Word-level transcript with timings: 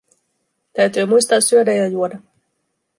Täytyy 0.73 1.05
muistaa 1.05 1.41
syödä 1.41 1.73
ja 1.73 1.87
juoda. 1.87 2.19